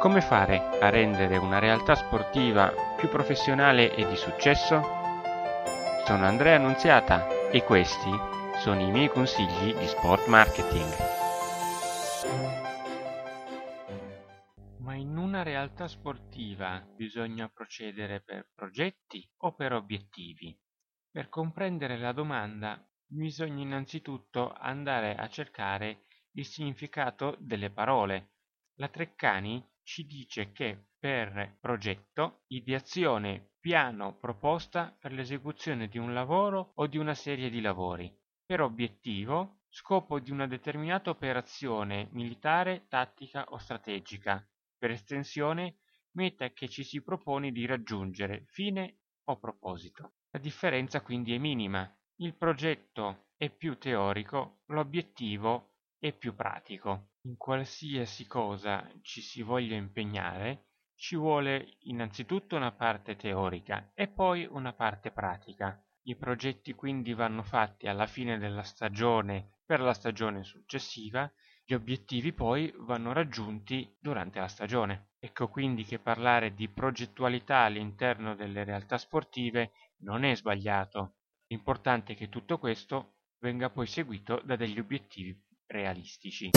Come 0.00 0.22
fare 0.22 0.78
a 0.80 0.88
rendere 0.88 1.36
una 1.36 1.58
realtà 1.58 1.94
sportiva 1.94 2.72
più 2.96 3.10
professionale 3.10 3.94
e 3.94 4.08
di 4.08 4.16
successo? 4.16 4.80
Sono 6.06 6.24
Andrea 6.24 6.56
Annunziata 6.56 7.50
e 7.50 7.62
questi 7.64 8.10
sono 8.60 8.80
i 8.80 8.90
miei 8.90 9.08
consigli 9.10 9.74
di 9.74 9.86
sport 9.86 10.26
marketing. 10.26 10.90
Ma 14.78 14.94
in 14.94 15.18
una 15.18 15.42
realtà 15.42 15.86
sportiva 15.86 16.82
bisogna 16.96 17.50
procedere 17.50 18.22
per 18.22 18.48
progetti 18.54 19.30
o 19.40 19.54
per 19.54 19.74
obiettivi? 19.74 20.58
Per 21.10 21.28
comprendere 21.28 21.98
la 21.98 22.12
domanda 22.12 22.82
bisogna 23.04 23.60
innanzitutto 23.60 24.50
andare 24.50 25.14
a 25.14 25.28
cercare 25.28 26.06
il 26.36 26.46
significato 26.46 27.36
delle 27.38 27.68
parole. 27.68 28.30
La 28.76 28.88
Treccani 28.88 29.62
ci 29.90 30.06
dice 30.06 30.52
che 30.52 30.90
per 31.00 31.56
progetto, 31.58 32.44
ideazione, 32.46 33.54
piano, 33.58 34.16
proposta 34.16 34.96
per 34.96 35.10
l'esecuzione 35.10 35.88
di 35.88 35.98
un 35.98 36.14
lavoro 36.14 36.70
o 36.76 36.86
di 36.86 36.96
una 36.96 37.14
serie 37.14 37.50
di 37.50 37.60
lavori. 37.60 38.08
Per 38.46 38.60
obiettivo, 38.60 39.62
scopo 39.68 40.20
di 40.20 40.30
una 40.30 40.46
determinata 40.46 41.10
operazione 41.10 42.08
militare, 42.12 42.86
tattica 42.86 43.46
o 43.48 43.58
strategica. 43.58 44.48
Per 44.78 44.92
estensione, 44.92 45.78
meta 46.12 46.48
che 46.50 46.68
ci 46.68 46.84
si 46.84 47.02
propone 47.02 47.50
di 47.50 47.66
raggiungere, 47.66 48.44
fine 48.46 49.00
o 49.24 49.40
proposito. 49.40 50.12
La 50.30 50.38
differenza 50.38 51.00
quindi 51.00 51.34
è 51.34 51.38
minima. 51.38 51.92
Il 52.20 52.36
progetto 52.36 53.30
è 53.36 53.50
più 53.50 53.76
teorico, 53.76 54.60
l'obiettivo 54.66 55.78
è 56.00 56.14
più 56.14 56.34
pratico. 56.34 57.10
In 57.26 57.36
qualsiasi 57.36 58.26
cosa 58.26 58.90
ci 59.02 59.20
si 59.20 59.42
voglia 59.42 59.76
impegnare, 59.76 60.68
ci 60.94 61.14
vuole 61.14 61.76
innanzitutto 61.80 62.56
una 62.56 62.72
parte 62.72 63.16
teorica 63.16 63.90
e 63.92 64.08
poi 64.08 64.48
una 64.50 64.72
parte 64.72 65.10
pratica. 65.10 65.78
I 66.04 66.16
progetti 66.16 66.72
quindi 66.72 67.12
vanno 67.12 67.42
fatti 67.42 67.86
alla 67.86 68.06
fine 68.06 68.38
della 68.38 68.62
stagione 68.62 69.58
per 69.66 69.80
la 69.80 69.92
stagione 69.92 70.42
successiva, 70.42 71.30
gli 71.66 71.74
obiettivi 71.74 72.32
poi 72.32 72.72
vanno 72.78 73.12
raggiunti 73.12 73.94
durante 74.00 74.40
la 74.40 74.48
stagione. 74.48 75.10
Ecco 75.18 75.48
quindi 75.48 75.84
che 75.84 75.98
parlare 75.98 76.54
di 76.54 76.70
progettualità 76.70 77.58
all'interno 77.58 78.34
delle 78.34 78.64
realtà 78.64 78.96
sportive 78.96 79.72
non 79.98 80.24
è 80.24 80.34
sbagliato. 80.34 81.16
L'importante 81.48 82.14
è 82.14 82.16
che 82.16 82.30
tutto 82.30 82.58
questo 82.58 83.16
venga 83.40 83.68
poi 83.68 83.86
seguito 83.86 84.40
da 84.42 84.56
degli 84.56 84.78
obiettivi 84.78 85.38
realistici. 85.70 86.50